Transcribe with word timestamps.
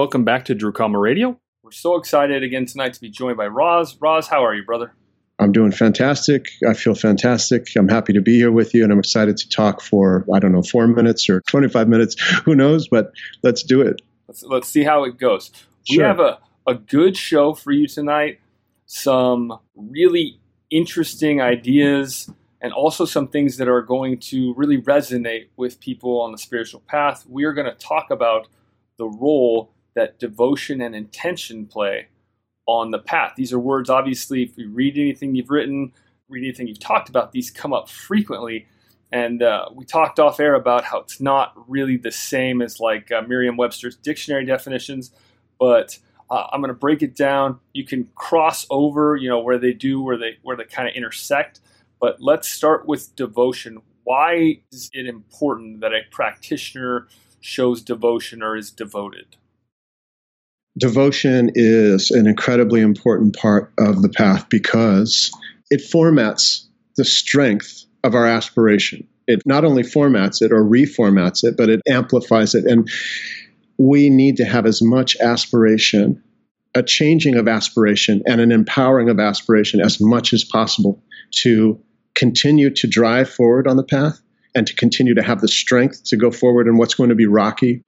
Welcome 0.00 0.24
back 0.24 0.46
to 0.46 0.54
Drukama 0.54 0.98
Radio. 0.98 1.38
We're 1.62 1.72
so 1.72 1.96
excited 1.96 2.42
again 2.42 2.64
tonight 2.64 2.94
to 2.94 3.00
be 3.02 3.10
joined 3.10 3.36
by 3.36 3.48
Raz. 3.48 3.98
Raz, 4.00 4.28
how 4.28 4.42
are 4.42 4.54
you, 4.54 4.64
brother? 4.64 4.94
I'm 5.38 5.52
doing 5.52 5.72
fantastic. 5.72 6.46
I 6.66 6.72
feel 6.72 6.94
fantastic. 6.94 7.66
I'm 7.76 7.86
happy 7.86 8.14
to 8.14 8.22
be 8.22 8.36
here 8.36 8.50
with 8.50 8.72
you, 8.72 8.82
and 8.82 8.94
I'm 8.94 8.98
excited 8.98 9.36
to 9.36 9.48
talk 9.50 9.82
for, 9.82 10.24
I 10.34 10.38
don't 10.38 10.52
know, 10.52 10.62
four 10.62 10.86
minutes 10.86 11.28
or 11.28 11.42
25 11.42 11.86
minutes. 11.86 12.18
Who 12.46 12.54
knows? 12.54 12.88
But 12.88 13.12
let's 13.42 13.62
do 13.62 13.82
it. 13.82 14.00
Let's, 14.26 14.42
let's 14.42 14.68
see 14.68 14.84
how 14.84 15.04
it 15.04 15.18
goes. 15.18 15.50
We 15.90 15.96
Sure. 15.96 16.06
have 16.06 16.18
a, 16.18 16.38
a 16.66 16.76
good 16.76 17.14
show 17.14 17.52
for 17.52 17.70
you 17.70 17.86
tonight, 17.86 18.40
some 18.86 19.58
really 19.76 20.40
interesting 20.70 21.42
ideas, 21.42 22.30
and 22.62 22.72
also 22.72 23.04
some 23.04 23.28
things 23.28 23.58
that 23.58 23.68
are 23.68 23.82
going 23.82 24.18
to 24.20 24.54
really 24.54 24.80
resonate 24.80 25.48
with 25.58 25.78
people 25.78 26.22
on 26.22 26.32
the 26.32 26.38
spiritual 26.38 26.80
path. 26.88 27.26
We 27.28 27.44
are 27.44 27.52
going 27.52 27.70
to 27.70 27.76
talk 27.76 28.10
about 28.10 28.48
the 28.96 29.04
role 29.04 29.74
that 29.94 30.18
devotion 30.18 30.80
and 30.80 30.94
intention 30.94 31.66
play 31.66 32.08
on 32.66 32.90
the 32.90 32.98
path. 32.98 33.32
These 33.36 33.52
are 33.52 33.58
words, 33.58 33.90
obviously, 33.90 34.42
if 34.42 34.56
you 34.56 34.70
read 34.70 34.96
anything 34.96 35.34
you've 35.34 35.50
written, 35.50 35.92
read 36.28 36.44
anything 36.44 36.68
you've 36.68 36.78
talked 36.78 37.08
about, 37.08 37.32
these 37.32 37.50
come 37.50 37.72
up 37.72 37.88
frequently. 37.88 38.66
And 39.12 39.42
uh, 39.42 39.66
we 39.74 39.84
talked 39.84 40.20
off 40.20 40.38
air 40.38 40.54
about 40.54 40.84
how 40.84 41.00
it's 41.00 41.20
not 41.20 41.52
really 41.68 41.96
the 41.96 42.12
same 42.12 42.62
as 42.62 42.78
like 42.78 43.10
uh, 43.10 43.22
Merriam 43.22 43.56
Webster's 43.56 43.96
dictionary 43.96 44.44
definitions, 44.44 45.10
but 45.58 45.98
uh, 46.30 46.46
I'm 46.52 46.60
going 46.60 46.68
to 46.68 46.74
break 46.74 47.02
it 47.02 47.16
down. 47.16 47.58
You 47.74 47.84
can 47.84 48.08
cross 48.14 48.66
over, 48.70 49.16
you 49.16 49.28
know, 49.28 49.40
where 49.40 49.58
they 49.58 49.72
do, 49.72 50.00
where 50.00 50.16
they 50.16 50.38
where 50.42 50.56
they 50.56 50.64
kind 50.64 50.88
of 50.88 50.94
intersect. 50.94 51.60
But 52.00 52.22
let's 52.22 52.48
start 52.48 52.86
with 52.86 53.14
devotion. 53.16 53.82
Why 54.04 54.60
is 54.70 54.90
it 54.92 55.06
important 55.06 55.80
that 55.80 55.92
a 55.92 56.02
practitioner 56.10 57.08
shows 57.40 57.82
devotion 57.82 58.42
or 58.42 58.56
is 58.56 58.70
devoted? 58.70 59.36
Devotion 60.78 61.50
is 61.54 62.10
an 62.10 62.26
incredibly 62.26 62.80
important 62.80 63.36
part 63.36 63.72
of 63.78 64.02
the 64.02 64.08
path 64.08 64.48
because 64.48 65.30
it 65.70 65.80
formats 65.80 66.66
the 66.96 67.04
strength 67.04 67.84
of 68.04 68.14
our 68.14 68.26
aspiration. 68.26 69.06
It 69.26 69.42
not 69.46 69.64
only 69.64 69.82
formats 69.82 70.42
it 70.42 70.52
or 70.52 70.62
reformats 70.62 71.44
it, 71.44 71.56
but 71.56 71.68
it 71.68 71.80
amplifies 71.88 72.54
it. 72.54 72.64
And 72.64 72.88
we 73.78 74.10
need 74.10 74.36
to 74.36 74.44
have 74.44 74.66
as 74.66 74.80
much 74.82 75.16
aspiration, 75.20 76.22
a 76.74 76.82
changing 76.82 77.36
of 77.36 77.48
aspiration, 77.48 78.22
and 78.26 78.40
an 78.40 78.52
empowering 78.52 79.08
of 79.08 79.18
aspiration 79.18 79.80
as 79.80 80.00
much 80.00 80.32
as 80.32 80.44
possible 80.44 81.02
to 81.42 81.80
continue 82.14 82.70
to 82.70 82.86
drive 82.86 83.30
forward 83.30 83.66
on 83.66 83.76
the 83.76 83.84
path 83.84 84.20
and 84.54 84.66
to 84.66 84.74
continue 84.74 85.14
to 85.14 85.22
have 85.22 85.40
the 85.40 85.48
strength 85.48 86.04
to 86.04 86.16
go 86.16 86.30
forward 86.30 86.66
in 86.66 86.76
what's 86.76 86.94
going 86.94 87.10
to 87.10 87.14
be 87.14 87.26
rocky. 87.26 87.84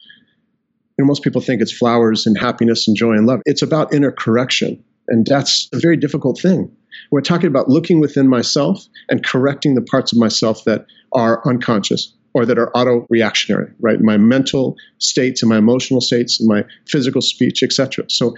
You 0.98 1.04
know, 1.04 1.06
most 1.06 1.22
people 1.22 1.40
think 1.40 1.62
it's 1.62 1.72
flowers 1.72 2.26
and 2.26 2.36
happiness 2.38 2.86
and 2.86 2.96
joy 2.96 3.12
and 3.12 3.26
love. 3.26 3.40
It's 3.46 3.62
about 3.62 3.94
inner 3.94 4.12
correction. 4.12 4.82
And 5.08 5.26
that's 5.26 5.68
a 5.72 5.78
very 5.78 5.96
difficult 5.96 6.40
thing. 6.40 6.70
We're 7.10 7.22
talking 7.22 7.46
about 7.46 7.68
looking 7.68 8.00
within 8.00 8.28
myself 8.28 8.84
and 9.08 9.24
correcting 9.24 9.74
the 9.74 9.82
parts 9.82 10.12
of 10.12 10.18
myself 10.18 10.64
that 10.64 10.86
are 11.12 11.46
unconscious 11.46 12.14
or 12.34 12.46
that 12.46 12.58
are 12.58 12.70
auto 12.76 13.06
reactionary, 13.10 13.70
right? 13.80 14.00
My 14.00 14.16
mental 14.16 14.76
states 14.98 15.42
and 15.42 15.50
my 15.50 15.58
emotional 15.58 16.00
states 16.00 16.40
and 16.40 16.48
my 16.48 16.64
physical 16.86 17.20
speech, 17.20 17.62
etc. 17.62 18.04
So 18.08 18.34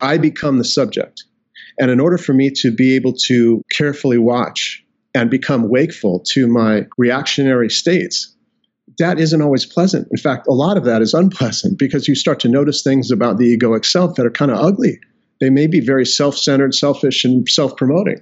I 0.00 0.18
become 0.18 0.58
the 0.58 0.64
subject. 0.64 1.24
And 1.78 1.90
in 1.90 2.00
order 2.00 2.18
for 2.18 2.32
me 2.32 2.50
to 2.56 2.70
be 2.70 2.94
able 2.94 3.14
to 3.26 3.62
carefully 3.72 4.18
watch 4.18 4.84
and 5.14 5.30
become 5.30 5.68
wakeful 5.68 6.20
to 6.30 6.46
my 6.46 6.86
reactionary 6.96 7.70
states, 7.70 8.33
that 8.98 9.18
isn't 9.18 9.42
always 9.42 9.66
pleasant. 9.66 10.08
In 10.10 10.16
fact, 10.16 10.46
a 10.46 10.52
lot 10.52 10.76
of 10.76 10.84
that 10.84 11.02
is 11.02 11.14
unpleasant 11.14 11.78
because 11.78 12.08
you 12.08 12.14
start 12.14 12.40
to 12.40 12.48
notice 12.48 12.82
things 12.82 13.10
about 13.10 13.38
the 13.38 13.56
egoic 13.56 13.84
self 13.84 14.14
that 14.16 14.26
are 14.26 14.30
kind 14.30 14.50
of 14.50 14.58
ugly. 14.58 14.98
They 15.40 15.50
may 15.50 15.66
be 15.66 15.80
very 15.80 16.06
self 16.06 16.36
centered, 16.36 16.74
selfish, 16.74 17.24
and 17.24 17.48
self 17.48 17.76
promoting. 17.76 18.20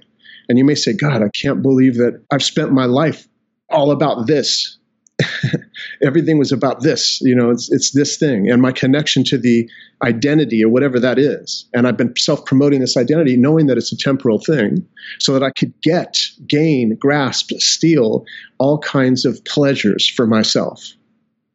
And 0.49 0.57
you 0.57 0.65
may 0.65 0.75
say, 0.75 0.93
God, 0.93 1.21
I 1.21 1.29
can't 1.29 1.61
believe 1.61 1.95
that 1.95 2.21
I've 2.31 2.43
spent 2.43 2.71
my 2.71 2.85
life 2.85 3.27
all 3.69 3.91
about 3.91 4.27
this. 4.27 4.77
Everything 6.03 6.37
was 6.37 6.51
about 6.51 6.81
this, 6.81 7.21
you 7.21 7.33
know, 7.33 7.49
it's, 7.49 7.71
it's 7.71 7.91
this 7.91 8.17
thing 8.17 8.49
and 8.49 8.61
my 8.61 8.71
connection 8.71 9.23
to 9.25 9.37
the 9.37 9.69
identity 10.03 10.63
or 10.63 10.69
whatever 10.69 10.99
that 10.99 11.17
is. 11.17 11.65
And 11.73 11.87
I've 11.87 11.97
been 11.97 12.13
self 12.17 12.45
promoting 12.45 12.81
this 12.81 12.97
identity, 12.97 13.37
knowing 13.37 13.67
that 13.67 13.77
it's 13.77 13.91
a 13.91 13.97
temporal 13.97 14.39
thing, 14.39 14.85
so 15.19 15.33
that 15.33 15.43
I 15.43 15.51
could 15.51 15.73
get, 15.81 16.17
gain, 16.47 16.97
grasp, 16.99 17.51
steal 17.59 18.25
all 18.57 18.79
kinds 18.79 19.25
of 19.25 19.43
pleasures 19.45 20.07
for 20.07 20.27
myself. 20.27 20.93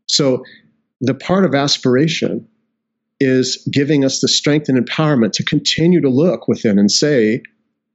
So 0.07 0.43
the 1.01 1.15
part 1.15 1.45
of 1.45 1.55
aspiration 1.55 2.49
is 3.21 3.57
giving 3.71 4.05
us 4.05 4.21
the 4.21 4.29
strength 4.29 4.69
and 4.69 4.85
empowerment 4.85 5.33
to 5.33 5.45
continue 5.45 6.01
to 6.01 6.09
look 6.09 6.49
within 6.49 6.79
and 6.79 6.91
say, 6.91 7.43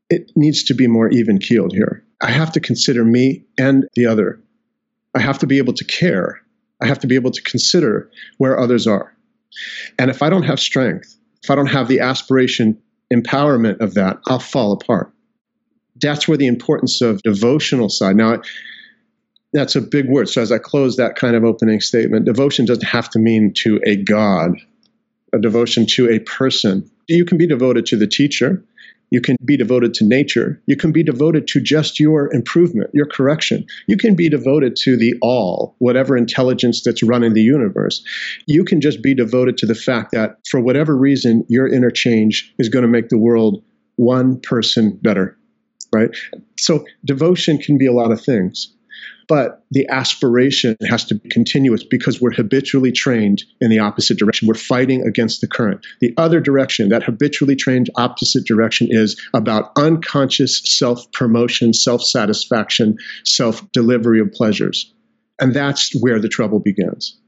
it 0.09 0.31
needs 0.35 0.63
to 0.65 0.73
be 0.73 0.87
more 0.87 1.09
even 1.09 1.39
keeled 1.39 1.73
here. 1.73 2.03
I 2.21 2.29
have 2.29 2.51
to 2.53 2.59
consider 2.59 3.03
me 3.03 3.43
and 3.57 3.85
the 3.95 4.05
other. 4.05 4.39
I 5.16 5.19
have 5.19 5.40
to 5.40 5.47
be 5.47 5.57
able 5.57 5.74
to 5.74 5.85
care. 5.85 6.41
I 6.81 6.88
have 6.88 7.00
to 7.00 7.07
be 7.07 7.16
able 7.16 7.31
to 7.31 7.41
consider 7.41 8.09
where 8.38 8.59
others 8.59 8.88
are. 8.88 9.16
And 10.00 10.09
if 10.09 10.22
I 10.22 10.29
don't 10.29 10.44
have 10.44 10.59
strength, 10.59 11.18
if 11.44 11.51
I 11.51 11.56
don't 11.56 11.68
have 11.68 11.88
the 11.88 12.00
aspiration, 12.00 12.81
empowerment 13.13 13.79
of 13.79 13.94
that, 13.94 14.18
I'll 14.28 14.40
fall 14.40 14.74
apart. 14.74 15.12
That's 16.01 16.28
where 16.28 16.38
the 16.38 16.47
importance 16.47 17.01
of 17.01 17.22
devotional 17.22 17.90
side. 17.90 18.16
Now, 18.16 18.41
that's 19.53 19.75
a 19.75 19.81
big 19.81 20.09
word. 20.09 20.28
So 20.29 20.41
as 20.41 20.51
I 20.51 20.57
close 20.57 20.96
that 20.97 21.16
kind 21.16 21.35
of 21.35 21.44
opening 21.44 21.80
statement, 21.80 22.25
devotion 22.25 22.66
doesn't 22.66 22.88
have 22.88 23.09
to 23.12 23.19
mean 23.19 23.53
to 23.57 23.80
a 23.85 23.95
God, 23.95 24.57
a 25.31 25.40
devotion 25.40 25.85
to 25.91 26.09
a 26.09 26.19
person. 26.19 26.90
You 27.07 27.24
can 27.24 27.38
be 27.38 27.45
devoted 27.45 27.85
to 27.88 27.97
the 27.97 28.07
teacher. 28.07 28.63
You 29.13 29.22
can 29.22 29.38
be 29.46 29.56
devoted 29.56 29.94
to 29.94 30.06
nature. 30.06 30.59
You 30.66 30.75
can 30.75 30.91
be 30.91 31.03
devoted 31.03 31.46
to 31.50 31.62
just 31.62 32.00
your 32.00 32.34
improvement, 32.34 32.90
your 32.96 33.06
correction. 33.06 33.63
You 33.88 33.96
can 33.96 34.16
be 34.16 34.28
devoted 34.28 34.75
to 34.78 34.97
the 34.97 35.13
all, 35.22 35.75
whatever 35.78 36.18
intelligence 36.18 36.81
that's 36.81 37.03
running 37.03 37.35
the 37.35 37.44
universe. 37.44 38.03
You 38.47 38.66
can 38.66 38.81
just 38.81 39.03
be 39.03 39.13
devoted 39.13 39.56
to 39.59 39.68
the 39.68 39.75
fact 39.75 40.13
that 40.13 40.40
for 40.50 40.59
whatever 40.59 40.97
reason, 40.97 41.46
your 41.47 41.68
interchange 41.68 42.51
is 42.57 42.69
going 42.69 42.81
to 42.81 42.90
make 42.90 43.09
the 43.09 43.19
world 43.19 43.63
one 43.97 44.40
person 44.40 44.97
better, 45.03 45.38
right? 45.94 46.09
So 46.57 46.84
devotion 47.06 47.59
can 47.59 47.78
be 47.78 47.85
a 47.85 47.94
lot 47.94 48.12
of 48.12 48.19
things. 48.19 48.74
But 49.28 49.63
the 49.72 49.88
aspiration 49.89 50.75
has 50.88 51.06
to 51.06 51.16
be 51.16 51.29
continuous 51.29 51.84
because 51.84 52.22
we're 52.22 52.34
habitually 52.34 52.91
trained 52.91 53.44
in 53.61 53.69
the 53.69 53.79
opposite 53.79 54.17
direction. 54.17 54.47
We're 54.47 54.56
fighting 54.56 55.06
against 55.06 55.41
the 55.41 55.47
current. 55.47 55.85
The 56.01 56.13
other 56.17 56.39
direction, 56.39 56.89
that 56.89 57.03
habitually 57.03 57.56
trained 57.56 57.89
opposite 57.95 58.45
direction, 58.45 58.88
is 58.89 59.19
about 59.33 59.72
unconscious 59.78 60.62
self 60.63 61.12
promotion, 61.12 61.73
self 61.73 62.03
satisfaction, 62.03 62.97
self 63.23 63.69
delivery 63.72 64.19
of 64.19 64.31
pleasures. 64.31 64.94
And 65.39 65.53
that's 65.53 65.94
where 66.01 66.19
the 66.19 66.29
trouble 66.29 66.59
begins. 66.59 67.19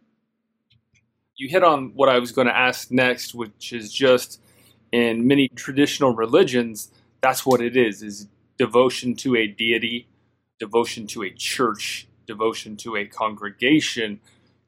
You 1.38 1.50
hit 1.50 1.64
on 1.64 1.92
what 1.96 2.08
I 2.08 2.20
was 2.20 2.32
going 2.32 2.48
to 2.48 2.56
ask 2.56 2.92
next, 2.92 3.34
which 3.34 3.74
is 3.74 3.92
just 3.92 4.40
in 4.92 5.28
many 5.28 5.50
traditional 5.50 6.16
religions, 6.16 6.92
that's 7.22 7.46
what 7.46 7.60
it 7.60 7.76
is, 7.76 8.02
is 8.02 8.28
devotion 8.58 9.16
to 9.16 9.36
a 9.36 9.48
deity 9.48 10.08
devotion 10.60 11.08
to 11.08 11.24
a 11.24 11.32
church, 11.32 12.08
devotion 12.28 12.76
to 12.78 12.96
a 12.96 13.06
congregation. 13.06 14.20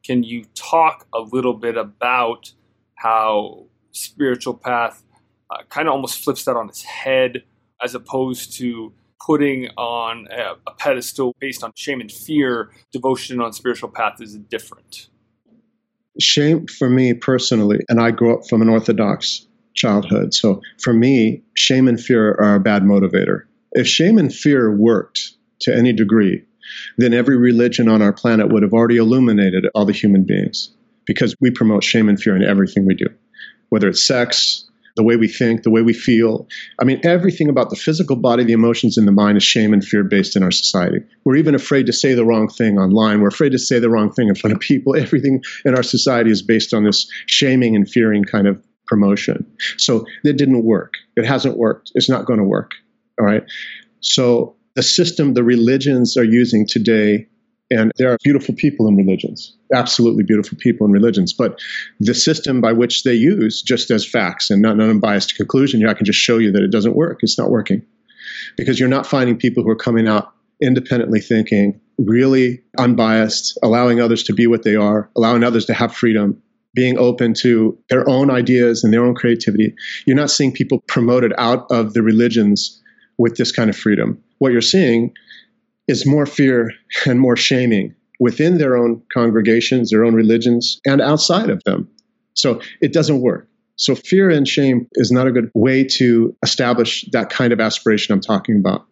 Can 0.04 0.24
you 0.24 0.46
talk 0.56 1.08
a 1.14 1.20
little 1.20 1.54
bit 1.54 1.78
about 1.78 2.52
how 2.96 3.66
spiritual 3.92 4.54
path 4.54 5.04
uh, 5.50 5.64
kind 5.70 5.88
of 5.88 5.94
almost 5.94 6.24
flips 6.24 6.46
that 6.46 6.56
on 6.56 6.70
its 6.70 6.84
head 6.84 7.44
as 7.82 7.96
opposed 7.96 8.54
to 8.58 8.94
putting 9.26 9.68
on 9.78 10.28
a, 10.32 10.54
a 10.68 10.74
pedestal 10.78 11.36
based 11.40 11.64
on 11.64 11.72
shame 11.76 12.02
and 12.02 12.12
fear? 12.12 12.72
Devotion 12.92 13.42
on 13.42 13.54
spiritual 13.54 13.90
path 13.90 14.22
is 14.22 14.36
different. 14.36 15.08
Shame 16.20 16.66
for 16.68 16.90
me 16.90 17.14
personally, 17.14 17.80
and 17.90 18.02
I 18.02 18.12
grew 18.12 18.36
up 18.36 18.48
from 18.50 18.62
an 18.62 18.70
Orthodox 18.70 19.46
childhood. 19.76 20.34
So 20.34 20.62
for 20.80 20.92
me, 20.92 21.44
shame 21.56 21.88
and 21.88 22.00
fear 22.00 22.32
are 22.34 22.56
a 22.56 22.60
bad 22.60 22.84
motivator. 22.84 23.44
If 23.74 23.88
shame 23.88 24.18
and 24.18 24.34
fear 24.34 24.76
worked, 24.76 25.37
to 25.62 25.76
any 25.76 25.94
degree, 25.94 26.44
then 26.98 27.14
every 27.14 27.38
religion 27.38 27.88
on 27.88 28.02
our 28.02 28.14
planet 28.14 28.52
would 28.52 28.64
have 28.64 28.74
already 28.74 28.98
illuminated 28.98 29.68
all 29.74 29.86
the 29.86 29.94
human 29.94 30.24
beings 30.24 30.72
because 31.06 31.36
we 31.40 31.52
promote 31.52 31.84
shame 31.84 32.10
and 32.10 32.20
fear 32.20 32.36
in 32.36 32.44
everything 32.44 32.86
we 32.86 32.94
do, 32.94 33.08
whether 33.70 33.88
it's 33.88 34.06
sex, 34.06 34.68
the 34.98 35.04
way 35.04 35.16
we 35.16 35.28
think, 35.28 35.64
the 35.64 35.70
way 35.70 35.82
we 35.82 35.94
feel. 35.94 36.48
I 36.80 36.84
mean, 36.84 37.00
everything 37.04 37.50
about 37.50 37.70
the 37.70 37.76
physical 37.76 38.16
body, 38.16 38.44
the 38.44 38.54
emotions, 38.54 38.98
and 38.98 39.08
the 39.08 39.12
mind 39.12 39.38
is 39.38 39.44
shame 39.44 39.72
and 39.72 39.86
fear 39.86 40.04
based 40.04 40.36
in 40.36 40.44
our 40.44 40.52
society. 40.52 40.98
We're 41.24 41.38
even 41.38 41.56
afraid 41.56 41.86
to 41.86 41.94
say 41.94 42.16
the 42.16 42.26
wrong 42.26 42.50
thing 42.50 42.78
online. 42.78 43.22
We're 43.22 43.28
afraid 43.30 43.52
to 43.52 43.60
say 43.60 43.80
the 43.80 43.90
wrong 43.90 44.12
thing 44.12 44.28
in 44.28 44.36
front 44.36 44.56
of 44.56 44.60
people. 44.60 44.96
Everything 44.98 45.42
in 45.64 45.76
our 45.76 45.84
society 45.84 46.32
is 46.32 46.42
based 46.42 46.74
on 46.74 46.84
this 46.84 47.10
shaming 47.28 47.76
and 47.76 47.90
fearing 47.90 48.24
kind 48.24 48.48
of 48.48 48.62
promotion. 48.88 49.46
So 49.78 50.06
it 50.24 50.38
didn't 50.38 50.66
work. 50.66 50.96
It 51.16 51.26
hasn't 51.26 51.58
worked. 51.58 51.92
It's 51.94 52.10
not 52.10 52.26
going 52.26 52.40
to 52.40 52.46
work. 52.46 52.72
All 53.20 53.26
right. 53.26 53.44
So 54.02 54.57
the 54.78 54.84
system 54.84 55.34
the 55.34 55.44
religions 55.44 56.16
are 56.18 56.24
using 56.24 56.66
today 56.66 57.28
And 57.70 57.92
there 57.98 58.12
are 58.12 58.18
beautiful 58.24 58.56
people 58.56 58.88
in 58.88 58.96
religions, 58.96 59.58
absolutely 59.74 60.24
beautiful 60.24 60.58
people 60.58 60.88
in 60.88 60.94
religions. 60.94 61.34
But 61.34 61.60
the 62.00 62.14
system 62.14 62.62
by 62.62 62.72
which 62.72 63.04
they 63.04 63.14
use, 63.14 63.62
just 63.62 63.92
as 63.92 64.06
facts 64.06 64.50
and 64.50 64.62
not 64.62 64.76
an 64.76 64.90
unbiased 64.90 65.36
conclusion, 65.36 65.86
I 65.86 65.94
can 65.94 66.06
just 66.06 66.20
show 66.20 66.38
you 66.38 66.52
that 66.54 66.64
it 66.64 66.72
doesn't 66.72 66.96
work. 66.96 67.20
It's 67.24 67.38
not 67.38 67.50
working. 67.50 67.86
Because 68.56 68.80
you're 68.80 68.90
not 68.90 69.06
finding 69.06 69.38
people 69.38 69.64
who 69.64 69.70
are 69.70 69.76
coming 69.76 70.08
out 70.08 70.32
independently 70.62 71.20
thinking, 71.20 71.80
really 71.98 72.62
unbiased, 72.80 73.60
allowing 73.62 74.00
others 74.00 74.24
to 74.24 74.34
be 74.34 74.48
what 74.48 74.64
they 74.64 74.76
are, 74.76 75.10
allowing 75.18 75.44
others 75.44 75.66
to 75.66 75.74
have 75.74 75.94
freedom, 75.94 76.42
being 76.74 76.98
open 76.98 77.34
to 77.34 77.78
their 77.90 78.08
own 78.10 78.32
ideas 78.32 78.84
and 78.84 78.94
their 78.94 79.06
own 79.06 79.14
creativity. 79.14 79.76
You're 80.06 80.16
not 80.16 80.32
seeing 80.32 80.54
people 80.54 80.82
promoted 80.88 81.34
out 81.38 81.70
of 81.70 81.94
the 81.94 82.02
religions 82.02 82.82
with 83.18 83.38
this 83.38 83.52
kind 83.52 83.70
of 83.70 83.76
freedom. 83.76 84.22
What 84.40 84.52
you're 84.52 84.62
seeing 84.62 85.14
is 85.88 86.06
more 86.06 86.26
fear 86.26 86.72
and 87.06 87.20
more 87.20 87.38
shaming 87.38 87.96
within 88.20 88.58
their 88.58 88.76
own 88.76 89.02
congregations, 89.14 89.92
their 89.92 90.04
own 90.04 90.16
religions, 90.16 90.80
and 90.86 91.02
outside 91.02 91.50
of 91.50 91.64
them. 91.64 91.88
So 92.34 92.62
it 92.82 92.94
doesn't 92.94 93.22
work. 93.22 93.48
So 93.76 93.94
fear 93.96 94.30
and 94.30 94.48
shame 94.48 94.88
is 94.94 95.12
not 95.12 95.28
a 95.28 95.32
good 95.32 95.52
way 95.54 95.84
to 95.84 96.36
establish 96.44 97.06
that 97.12 97.30
kind 97.30 97.54
of 97.54 97.60
aspiration 97.60 98.14
I'm 98.14 98.22
talking 98.22 98.58
about. 98.58 98.86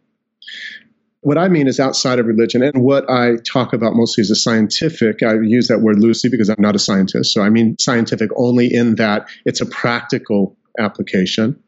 What 1.21 1.39
I 1.39 1.47
mean 1.47 1.67
is 1.67 1.79
outside 1.79 2.19
of 2.19 2.27
religion, 2.27 2.61
and 2.61 2.83
what 2.83 3.09
I 3.09 3.37
talk 3.51 3.73
about 3.73 3.95
mostly 3.95 4.21
is 4.21 4.29
a 4.29 4.35
scientific. 4.35 5.23
I 5.23 5.33
use 5.41 5.69
that 5.69 5.81
word 5.81 5.99
loosely 5.99 6.29
because 6.29 6.49
I'm 6.49 6.61
not 6.61 6.75
a 6.75 6.79
scientist. 6.79 7.33
So 7.33 7.41
I 7.41 7.49
mean 7.49 7.77
scientific 7.79 8.29
only 8.35 8.71
in 8.71 8.95
that 8.95 9.27
it's 9.43 9.59
a 9.59 9.65
practical 9.65 10.55
application 10.77 11.59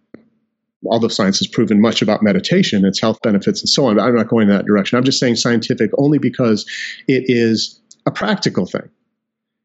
although 0.85 1.07
science 1.07 1.39
has 1.39 1.47
proven 1.47 1.81
much 1.81 2.01
about 2.01 2.23
meditation, 2.23 2.85
its 2.85 3.01
health 3.01 3.21
benefits, 3.21 3.61
and 3.61 3.69
so 3.69 3.85
on. 3.85 3.95
But 3.95 4.03
I'm 4.03 4.15
not 4.15 4.27
going 4.27 4.49
in 4.49 4.55
that 4.55 4.65
direction. 4.65 4.97
I'm 4.97 5.03
just 5.03 5.19
saying 5.19 5.37
scientific 5.37 5.91
only 5.97 6.19
because 6.19 6.65
it 7.07 7.25
is 7.27 7.81
a 8.05 8.11
practical 8.11 8.65
thing. 8.65 8.89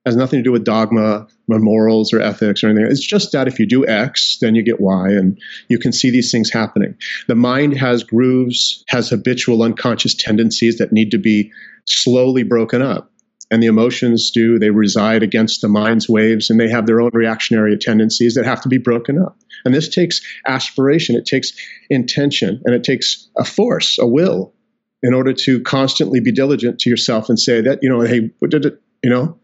It 0.04 0.08
has 0.08 0.16
nothing 0.16 0.40
to 0.40 0.42
do 0.42 0.52
with 0.52 0.64
dogma, 0.64 1.28
or 1.48 1.58
morals, 1.58 2.12
or 2.12 2.20
ethics, 2.20 2.64
or 2.64 2.68
anything. 2.68 2.90
It's 2.90 3.06
just 3.06 3.32
that 3.32 3.46
if 3.46 3.60
you 3.60 3.66
do 3.66 3.86
X, 3.86 4.38
then 4.40 4.54
you 4.54 4.62
get 4.62 4.80
Y, 4.80 5.10
and 5.10 5.38
you 5.68 5.78
can 5.78 5.92
see 5.92 6.10
these 6.10 6.32
things 6.32 6.50
happening. 6.50 6.96
The 7.28 7.34
mind 7.34 7.76
has 7.76 8.02
grooves, 8.02 8.82
has 8.88 9.10
habitual 9.10 9.62
unconscious 9.62 10.14
tendencies 10.14 10.78
that 10.78 10.92
need 10.92 11.10
to 11.12 11.18
be 11.18 11.52
slowly 11.84 12.42
broken 12.42 12.82
up 12.82 13.11
and 13.52 13.62
the 13.62 13.66
emotions 13.66 14.30
do. 14.30 14.58
They 14.58 14.70
reside 14.70 15.22
against 15.22 15.60
the 15.60 15.68
mind's 15.68 16.08
waves 16.08 16.48
and 16.48 16.58
they 16.58 16.70
have 16.70 16.86
their 16.86 17.02
own 17.02 17.10
reactionary 17.12 17.76
tendencies 17.76 18.34
that 18.34 18.46
have 18.46 18.62
to 18.62 18.68
be 18.68 18.78
broken 18.78 19.22
up. 19.22 19.36
And 19.66 19.74
this 19.74 19.90
takes 19.90 20.22
aspiration, 20.46 21.14
it 21.16 21.26
takes 21.26 21.52
intention, 21.90 22.62
and 22.64 22.74
it 22.74 22.82
takes 22.82 23.28
a 23.36 23.44
force, 23.44 23.98
a 23.98 24.06
will, 24.06 24.54
in 25.02 25.12
order 25.12 25.34
to 25.34 25.60
constantly 25.60 26.18
be 26.18 26.32
diligent 26.32 26.78
to 26.80 26.90
yourself 26.90 27.28
and 27.28 27.38
say 27.38 27.60
that, 27.60 27.80
you 27.82 27.90
know, 27.90 28.00
hey, 28.00 28.30
what 28.38 28.50
did 28.50 28.64
it, 28.64 28.80
you 29.04 29.10
know, 29.10 29.38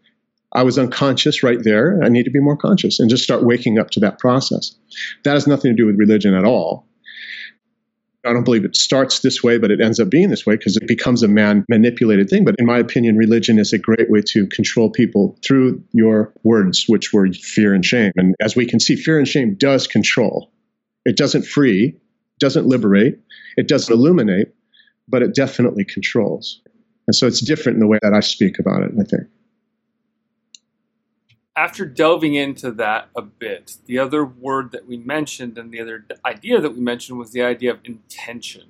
I 0.51 0.63
was 0.63 0.79
unconscious 0.79 1.43
right 1.43 1.61
there. 1.61 2.01
I 2.03 2.09
need 2.09 2.23
to 2.23 2.31
be 2.31 2.39
more 2.39 2.57
conscious 2.57 2.99
and 2.99 3.11
just 3.11 3.23
start 3.23 3.45
waking 3.45 3.77
up 3.77 3.91
to 3.91 3.99
that 3.99 4.17
process. 4.17 4.75
That 5.23 5.35
has 5.35 5.45
nothing 5.45 5.71
to 5.71 5.75
do 5.75 5.85
with 5.85 5.99
religion 5.99 6.33
at 6.33 6.45
all. 6.45 6.88
I 8.25 8.33
don't 8.33 8.43
believe 8.43 8.65
it 8.65 8.75
starts 8.75 9.19
this 9.19 9.41
way, 9.41 9.57
but 9.57 9.71
it 9.71 9.79
ends 9.79 9.99
up 9.99 10.09
being 10.09 10.29
this 10.29 10.45
way 10.45 10.57
because 10.57 10.75
it 10.75 10.87
becomes 10.87 11.23
a 11.23 11.27
man 11.27 11.65
manipulated 11.69 12.29
thing. 12.29 12.43
But 12.43 12.55
in 12.59 12.65
my 12.65 12.77
opinion, 12.77 13.15
religion 13.15 13.57
is 13.57 13.71
a 13.71 13.77
great 13.77 14.09
way 14.09 14.21
to 14.27 14.47
control 14.47 14.89
people 14.89 15.37
through 15.43 15.83
your 15.93 16.33
words, 16.43 16.85
which 16.87 17.13
were 17.13 17.31
fear 17.31 17.73
and 17.73 17.85
shame. 17.85 18.11
And 18.17 18.35
as 18.41 18.55
we 18.55 18.65
can 18.65 18.79
see, 18.79 18.95
fear 18.97 19.17
and 19.17 19.27
shame 19.27 19.55
does 19.55 19.87
control. 19.87 20.51
It 21.05 21.15
doesn't 21.15 21.45
free, 21.45 21.97
doesn't 22.39 22.67
liberate, 22.67 23.19
it 23.55 23.67
doesn't 23.69 23.93
illuminate, 23.93 24.53
but 25.07 25.21
it 25.21 25.33
definitely 25.33 25.85
controls. 25.85 26.61
And 27.07 27.15
so 27.15 27.25
it's 27.25 27.39
different 27.39 27.77
in 27.77 27.79
the 27.79 27.87
way 27.87 27.99
that 28.01 28.13
I 28.13 28.19
speak 28.19 28.59
about 28.59 28.83
it, 28.83 28.91
I 28.99 29.03
think 29.03 29.23
after 31.59 31.85
delving 31.85 32.35
into 32.35 32.71
that 32.71 33.09
a 33.17 33.21
bit, 33.21 33.75
the 33.85 33.99
other 33.99 34.23
word 34.23 34.71
that 34.71 34.87
we 34.87 34.95
mentioned 34.95 35.57
and 35.57 35.73
the 35.73 35.81
other 35.81 36.05
idea 36.25 36.61
that 36.61 36.73
we 36.73 36.79
mentioned 36.79 37.19
was 37.19 37.33
the 37.33 37.41
idea 37.41 37.69
of 37.69 37.79
intention. 37.83 38.63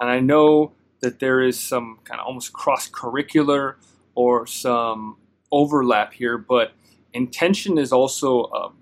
And 0.00 0.10
I 0.10 0.18
know 0.18 0.72
that 1.00 1.20
there 1.20 1.40
is 1.40 1.60
some 1.60 2.00
kind 2.02 2.20
of 2.20 2.26
almost 2.26 2.52
cross 2.52 2.90
curricular 2.90 3.76
or 4.16 4.48
some 4.48 5.16
overlap 5.52 6.12
here, 6.14 6.36
but 6.36 6.72
intention 7.12 7.78
is 7.78 7.92
also 7.92 8.46
a, 8.46 8.66
um, 8.66 8.78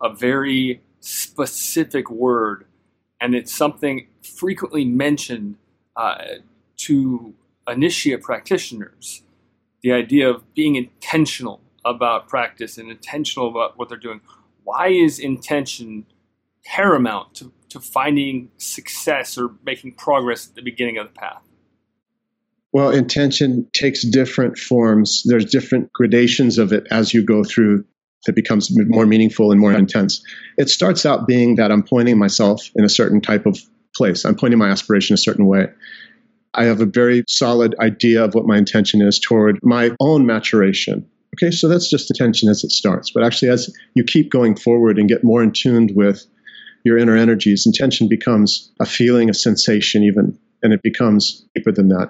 a 0.00 0.14
very 0.14 0.80
specific 1.00 2.08
word, 2.08 2.64
and 3.20 3.34
it's 3.34 3.52
something 3.52 4.06
frequently 4.22 4.84
mentioned 4.84 5.56
uh, 5.96 6.22
to 6.76 7.34
initiate 7.66 8.22
practitioners. 8.22 9.22
The 9.82 9.90
idea 9.90 10.30
of 10.30 10.54
being 10.54 10.76
intentional 10.76 11.60
about 11.84 12.28
practice 12.28 12.78
and 12.78 12.90
intentional 12.90 13.48
about 13.48 13.78
what 13.78 13.88
they're 13.88 13.98
doing. 13.98 14.20
Why 14.64 14.88
is 14.88 15.18
intention 15.18 16.06
paramount 16.64 17.34
to, 17.36 17.52
to 17.70 17.80
finding 17.80 18.50
success 18.58 19.38
or 19.38 19.50
making 19.64 19.92
progress 19.94 20.48
at 20.48 20.54
the 20.54 20.62
beginning 20.62 20.98
of 20.98 21.06
the 21.06 21.12
path? 21.12 21.42
Well, 22.72 22.90
intention 22.90 23.66
takes 23.72 24.02
different 24.04 24.58
forms. 24.58 25.22
There's 25.24 25.46
different 25.46 25.92
gradations 25.92 26.58
of 26.58 26.72
it 26.72 26.86
as 26.90 27.14
you 27.14 27.24
go 27.24 27.42
through 27.42 27.84
that 28.26 28.34
becomes 28.34 28.70
more 28.88 29.06
meaningful 29.06 29.52
and 29.52 29.60
more 29.60 29.72
intense. 29.72 30.22
It 30.58 30.68
starts 30.68 31.06
out 31.06 31.26
being 31.26 31.54
that 31.54 31.72
I'm 31.72 31.82
pointing 31.82 32.18
myself 32.18 32.70
in 32.74 32.84
a 32.84 32.88
certain 32.88 33.20
type 33.20 33.46
of 33.46 33.58
place. 33.94 34.24
I'm 34.24 34.34
pointing 34.34 34.58
my 34.58 34.68
aspiration 34.68 35.14
a 35.14 35.18
certain 35.18 35.46
way. 35.46 35.68
I 36.54 36.64
have 36.64 36.80
a 36.80 36.86
very 36.86 37.24
solid 37.28 37.74
idea 37.80 38.24
of 38.24 38.34
what 38.34 38.46
my 38.46 38.58
intention 38.58 39.00
is 39.00 39.18
toward 39.18 39.60
my 39.62 39.92
own 40.00 40.26
maturation. 40.26 41.08
Okay, 41.34 41.50
so 41.50 41.68
that's 41.68 41.88
just 41.88 42.10
attention 42.10 42.48
as 42.48 42.64
it 42.64 42.72
starts. 42.72 43.10
But 43.10 43.24
actually, 43.24 43.50
as 43.50 43.74
you 43.94 44.04
keep 44.04 44.30
going 44.30 44.56
forward 44.56 44.98
and 44.98 45.08
get 45.08 45.22
more 45.22 45.42
in 45.42 45.52
tuned 45.52 45.92
with 45.94 46.26
your 46.84 46.98
inner 46.98 47.16
energies, 47.16 47.66
intention 47.66 48.08
becomes 48.08 48.72
a 48.80 48.86
feeling, 48.86 49.28
a 49.28 49.34
sensation, 49.34 50.02
even, 50.02 50.38
and 50.62 50.72
it 50.72 50.82
becomes 50.82 51.44
deeper 51.54 51.72
than 51.72 51.88
that. 51.88 52.08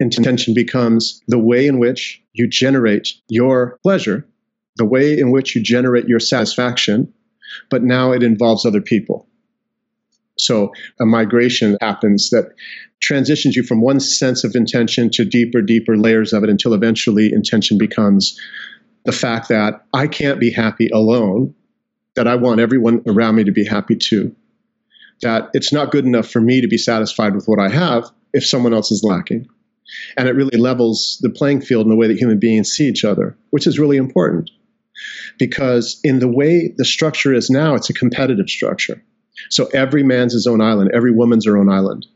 Intention 0.00 0.54
becomes 0.54 1.20
the 1.26 1.38
way 1.38 1.66
in 1.66 1.78
which 1.78 2.22
you 2.32 2.46
generate 2.46 3.08
your 3.28 3.78
pleasure, 3.82 4.26
the 4.76 4.84
way 4.84 5.18
in 5.18 5.32
which 5.32 5.56
you 5.56 5.62
generate 5.62 6.06
your 6.06 6.20
satisfaction, 6.20 7.12
but 7.70 7.82
now 7.82 8.12
it 8.12 8.22
involves 8.22 8.64
other 8.64 8.80
people. 8.80 9.26
So 10.38 10.72
a 11.00 11.06
migration 11.06 11.76
happens 11.80 12.30
that 12.30 12.52
transitions 13.00 13.56
you 13.56 13.62
from 13.62 13.80
one 13.80 14.00
sense 14.00 14.44
of 14.44 14.54
intention 14.54 15.10
to 15.10 15.24
deeper, 15.24 15.62
deeper 15.62 15.96
layers 15.96 16.32
of 16.32 16.42
it 16.44 16.50
until 16.50 16.74
eventually 16.74 17.32
intention 17.32 17.78
becomes 17.78 18.38
the 19.04 19.12
fact 19.12 19.48
that 19.48 19.84
I 19.94 20.06
can't 20.06 20.40
be 20.40 20.50
happy 20.50 20.88
alone, 20.88 21.54
that 22.14 22.26
I 22.26 22.34
want 22.34 22.60
everyone 22.60 23.02
around 23.06 23.36
me 23.36 23.44
to 23.44 23.52
be 23.52 23.64
happy 23.64 23.96
too. 23.96 24.34
That 25.22 25.50
it's 25.54 25.72
not 25.72 25.90
good 25.90 26.04
enough 26.04 26.28
for 26.28 26.40
me 26.40 26.60
to 26.60 26.68
be 26.68 26.78
satisfied 26.78 27.34
with 27.34 27.46
what 27.46 27.58
I 27.58 27.68
have 27.68 28.10
if 28.32 28.44
someone 28.46 28.74
else 28.74 28.90
is 28.90 29.02
lacking. 29.02 29.48
And 30.16 30.28
it 30.28 30.34
really 30.34 30.58
levels 30.58 31.18
the 31.22 31.30
playing 31.30 31.62
field 31.62 31.86
in 31.86 31.90
the 31.90 31.96
way 31.96 32.08
that 32.08 32.18
human 32.18 32.38
beings 32.38 32.70
see 32.70 32.86
each 32.86 33.04
other, 33.04 33.36
which 33.50 33.66
is 33.66 33.78
really 33.78 33.96
important. 33.96 34.50
Because 35.38 36.00
in 36.04 36.18
the 36.18 36.28
way 36.28 36.74
the 36.76 36.84
structure 36.84 37.32
is 37.32 37.48
now, 37.50 37.74
it's 37.74 37.88
a 37.88 37.94
competitive 37.94 38.48
structure. 38.48 39.02
So 39.50 39.66
every 39.74 40.02
man's 40.02 40.32
his 40.32 40.46
own 40.46 40.60
island, 40.60 40.90
every 40.94 41.12
woman's 41.12 41.46
her 41.46 41.56
own 41.56 41.68
island. 41.68 42.06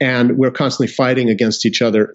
And 0.00 0.36
we're 0.36 0.50
constantly 0.50 0.92
fighting 0.92 1.30
against 1.30 1.64
each 1.64 1.82
other. 1.82 2.14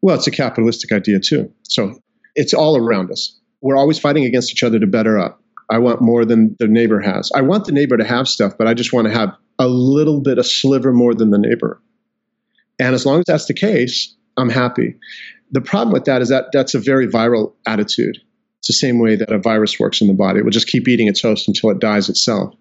Well, 0.00 0.16
it's 0.16 0.26
a 0.26 0.32
capitalistic 0.32 0.92
idea 0.92 1.20
too. 1.20 1.52
So 1.68 2.00
it's 2.34 2.54
all 2.54 2.76
around 2.76 3.10
us. 3.10 3.38
We're 3.60 3.76
always 3.76 3.98
fighting 3.98 4.24
against 4.24 4.50
each 4.52 4.62
other 4.62 4.78
to 4.78 4.86
better 4.86 5.18
up. 5.18 5.40
I 5.70 5.78
want 5.78 6.02
more 6.02 6.24
than 6.24 6.56
the 6.58 6.66
neighbor 6.66 7.00
has. 7.00 7.30
I 7.34 7.40
want 7.42 7.64
the 7.64 7.72
neighbor 7.72 7.96
to 7.96 8.04
have 8.04 8.28
stuff, 8.28 8.54
but 8.58 8.66
I 8.66 8.74
just 8.74 8.92
want 8.92 9.06
to 9.06 9.14
have 9.14 9.34
a 9.58 9.68
little 9.68 10.20
bit, 10.20 10.38
a 10.38 10.44
sliver 10.44 10.92
more 10.92 11.14
than 11.14 11.30
the 11.30 11.38
neighbor. 11.38 11.80
And 12.78 12.94
as 12.94 13.06
long 13.06 13.20
as 13.20 13.24
that's 13.26 13.46
the 13.46 13.54
case, 13.54 14.14
I'm 14.36 14.48
happy. 14.48 14.96
The 15.52 15.60
problem 15.60 15.92
with 15.92 16.06
that 16.06 16.22
is 16.22 16.30
that 16.30 16.46
that's 16.52 16.74
a 16.74 16.80
very 16.80 17.06
viral 17.06 17.54
attitude. 17.66 18.18
It's 18.58 18.68
the 18.68 18.72
same 18.72 18.98
way 18.98 19.16
that 19.16 19.30
a 19.30 19.38
virus 19.38 19.78
works 19.78 20.00
in 20.00 20.08
the 20.08 20.14
body. 20.14 20.40
It 20.40 20.44
will 20.44 20.50
just 20.50 20.68
keep 20.68 20.88
eating 20.88 21.08
its 21.08 21.20
host 21.20 21.48
until 21.48 21.70
it 21.70 21.78
dies 21.78 22.08
itself. 22.08 22.54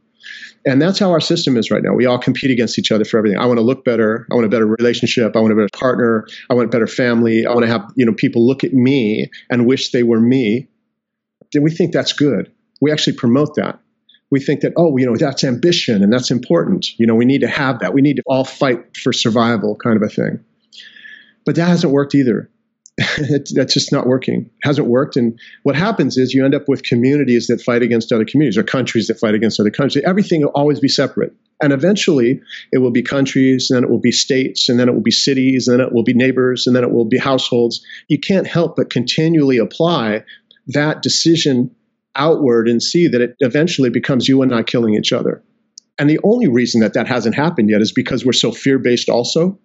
And 0.66 0.82
that's 0.82 1.00
how 1.00 1.12
our 1.12 1.20
system 1.20 1.58
is 1.58 1.72
right 1.72 1.82
now. 1.84 1.94
We 1.94 2.06
all 2.06 2.20
compete 2.20 2.52
against 2.52 2.78
each 2.78 2.92
other 2.92 3.04
for 3.06 3.18
everything. 3.18 3.40
I 3.40 3.46
want 3.46 3.58
to 3.58 3.64
look 3.64 3.84
better. 3.84 4.28
I 4.32 4.36
want 4.36 4.46
a 4.46 4.50
better 4.50 4.68
relationship. 4.68 5.36
I 5.36 5.40
want 5.40 5.54
a 5.54 5.56
better 5.56 5.70
partner. 5.74 6.28
I 6.50 6.54
want 6.54 6.68
a 6.68 6.70
better 6.70 6.88
family. 6.88 7.46
I 7.46 7.52
want 7.52 7.64
to 7.64 7.72
have, 7.72 7.92
you 7.96 8.06
know, 8.06 8.14
people 8.14 8.46
look 8.46 8.64
at 8.64 8.74
me 8.74 9.30
and 9.50 9.66
wish 9.66 9.92
they 9.92 10.04
were 10.04 10.20
me. 10.20 10.70
Then 11.52 11.64
we 11.64 11.72
think 11.72 11.94
that's 11.94 12.14
good. 12.14 12.52
We 12.80 12.92
actually 12.92 13.18
promote 13.18 13.56
that. 13.56 13.80
We 14.30 14.40
think 14.40 14.62
that, 14.62 14.74
oh, 14.78 14.96
you 14.98 15.06
know, 15.06 15.18
that's 15.18 15.44
ambition 15.44 16.04
and 16.04 16.14
that's 16.14 16.32
important. 16.32 16.98
You 16.98 17.06
know, 17.06 17.16
we 17.16 17.26
need 17.26 17.42
to 17.42 17.48
have 17.48 17.80
that. 17.80 17.94
We 17.94 18.02
need 18.02 18.16
to 18.18 18.24
all 18.26 18.46
fight 18.46 18.96
for 18.96 19.12
survival 19.12 19.76
kind 19.76 19.98
of 19.98 20.04
a 20.04 20.10
thing. 20.10 20.44
But 21.46 21.56
that 21.56 21.68
hasn't 21.68 21.92
worked 21.92 22.16
either. 22.16 22.50
that's 23.54 23.74
just 23.74 23.92
not 23.92 24.06
working. 24.06 24.42
It 24.42 24.68
hasn't 24.68 24.88
worked. 24.88 25.16
And 25.16 25.40
what 25.64 25.76
happens 25.76 26.18
is 26.18 26.34
you 26.34 26.44
end 26.44 26.54
up 26.54 26.68
with 26.68 26.84
communities 26.84 27.48
that 27.48 27.62
fight 27.62 27.82
against 27.82 28.12
other 28.12 28.26
communities 28.26 28.58
or 28.58 28.64
countries 28.64 29.08
that 29.08 29.20
fight 29.20 29.34
against 29.34 29.60
other 29.60 29.72
countries. 29.72 30.04
Everything 30.06 30.42
will 30.42 30.50
always 30.50 30.80
be 30.80 30.88
separate. 30.88 31.34
And 31.64 31.72
eventually 31.72 32.42
it 32.72 32.80
will 32.80 32.92
be 32.92 33.04
countries, 33.04 33.70
and 33.70 33.78
then 33.78 33.84
it 33.84 33.90
will 33.90 34.00
be 34.00 34.12
states, 34.12 34.68
and 34.68 34.80
then 34.80 34.90
it 34.90 34.94
will 34.94 35.02
be 35.02 35.12
cities, 35.12 35.68
and 35.68 35.80
then 35.80 35.88
it 35.88 35.94
will 35.94 36.04
be 36.04 36.14
neighbors, 36.14 36.66
and 36.66 36.76
then 36.76 36.84
it 36.84 36.92
will 36.92 37.06
be 37.06 37.18
households. 37.18 37.86
You 38.08 38.20
can't 38.20 38.48
help 38.48 38.76
but 38.76 38.90
continually 38.90 39.58
apply 39.58 40.24
that 40.68 41.02
decision 41.02 41.74
outward 42.16 42.68
and 42.68 42.82
see 42.82 43.08
that 43.08 43.22
it 43.22 43.36
eventually 43.40 43.90
becomes 43.90 44.28
you 44.28 44.42
and 44.42 44.54
I 44.54 44.64
killing 44.64 44.96
each 44.96 45.14
other. 45.14 45.42
And 45.98 46.10
the 46.10 46.20
only 46.24 46.48
reason 46.48 46.82
that 46.82 46.94
that 46.94 47.08
hasn't 47.08 47.36
happened 47.36 47.70
yet 47.70 47.82
is 47.82 47.92
because 47.92 48.26
we're 48.26 48.34
so 48.34 48.52
fear 48.52 48.80
based, 48.80 49.08
also, 49.08 49.58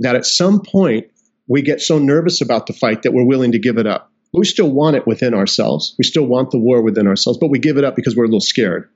that 0.00 0.16
at 0.16 0.26
some 0.26 0.60
point 0.60 1.06
we 1.48 1.62
get 1.62 1.80
so 1.80 1.98
nervous 1.98 2.40
about 2.40 2.66
the 2.66 2.72
fight 2.72 3.02
that 3.02 3.12
we're 3.12 3.26
willing 3.26 3.52
to 3.52 3.58
give 3.58 3.78
it 3.78 3.86
up. 3.86 4.12
We 4.32 4.44
still 4.44 4.70
want 4.70 4.96
it 4.96 5.06
within 5.06 5.34
ourselves. 5.34 5.94
We 5.98 6.04
still 6.04 6.26
want 6.26 6.50
the 6.50 6.58
war 6.58 6.82
within 6.82 7.06
ourselves, 7.06 7.38
but 7.38 7.48
we 7.48 7.58
give 7.58 7.78
it 7.78 7.84
up 7.84 7.96
because 7.96 8.14
we're 8.14 8.24
a 8.24 8.28
little 8.28 8.40
scared. 8.40 8.88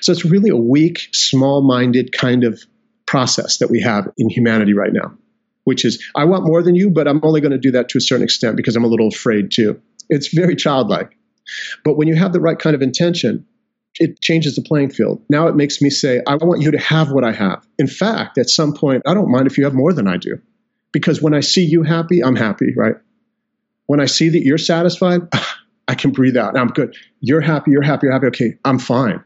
So 0.00 0.12
it's 0.12 0.24
really 0.24 0.50
a 0.50 0.56
weak, 0.56 1.08
small 1.12 1.62
minded 1.62 2.12
kind 2.12 2.44
of 2.44 2.60
process 3.06 3.58
that 3.58 3.70
we 3.70 3.80
have 3.80 4.10
in 4.18 4.28
humanity 4.28 4.72
right 4.72 4.92
now, 4.92 5.12
which 5.64 5.84
is 5.84 6.04
I 6.16 6.24
want 6.24 6.44
more 6.44 6.62
than 6.62 6.74
you, 6.74 6.90
but 6.90 7.06
I'm 7.06 7.20
only 7.22 7.40
going 7.40 7.52
to 7.52 7.58
do 7.58 7.70
that 7.72 7.88
to 7.90 7.98
a 7.98 8.00
certain 8.00 8.24
extent 8.24 8.56
because 8.56 8.76
I'm 8.76 8.84
a 8.84 8.88
little 8.88 9.08
afraid 9.08 9.52
too. 9.52 9.80
It's 10.08 10.28
very 10.34 10.56
childlike. 10.56 11.16
But 11.84 11.96
when 11.96 12.08
you 12.08 12.16
have 12.16 12.32
the 12.32 12.40
right 12.40 12.58
kind 12.58 12.74
of 12.74 12.82
intention, 12.82 13.46
it 14.00 14.20
changes 14.20 14.56
the 14.56 14.62
playing 14.62 14.90
field. 14.90 15.22
Now 15.28 15.46
it 15.46 15.54
makes 15.54 15.80
me 15.80 15.90
say, 15.90 16.20
I 16.26 16.36
want 16.36 16.62
you 16.62 16.72
to 16.72 16.78
have 16.78 17.12
what 17.12 17.24
I 17.24 17.32
have. 17.32 17.64
In 17.78 17.86
fact, 17.86 18.38
at 18.38 18.50
some 18.50 18.74
point, 18.74 19.02
I 19.06 19.14
don't 19.14 19.30
mind 19.30 19.46
if 19.46 19.56
you 19.56 19.64
have 19.64 19.74
more 19.74 19.92
than 19.92 20.08
I 20.08 20.16
do. 20.16 20.40
Because 20.94 21.20
when 21.20 21.34
I 21.34 21.40
see 21.40 21.64
you 21.64 21.82
happy, 21.82 22.24
I'm 22.24 22.36
happy, 22.36 22.72
right? 22.74 22.94
When 23.86 24.00
I 24.00 24.06
see 24.06 24.30
that 24.30 24.42
you're 24.42 24.56
satisfied, 24.56 25.20
ah, 25.34 25.56
I 25.88 25.94
can 25.94 26.12
breathe 26.12 26.38
out. 26.38 26.56
I'm 26.56 26.68
good. 26.68 26.96
You're 27.20 27.42
happy, 27.42 27.72
you're 27.72 27.82
happy, 27.82 28.06
you're 28.06 28.14
happy. 28.14 28.28
Okay, 28.28 28.54
I'm 28.64 28.78
fine. 28.78 29.22